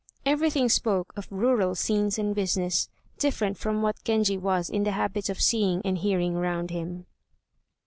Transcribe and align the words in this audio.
Everything 0.25 0.67
spoke 0.67 1.13
of 1.15 1.31
rural 1.31 1.75
scenes 1.75 2.17
and 2.17 2.33
business, 2.33 2.89
different 3.19 3.55
from 3.55 3.83
what 3.83 4.03
Genji 4.03 4.35
was 4.35 4.67
in 4.67 4.81
the 4.83 4.93
habit 4.93 5.29
of 5.29 5.39
seeing 5.39 5.79
and 5.85 5.99
hearing 5.99 6.33
round 6.33 6.71
him. 6.71 7.05